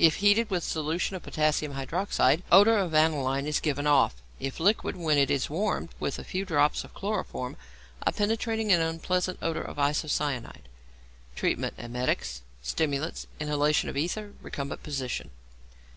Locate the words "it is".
5.16-5.48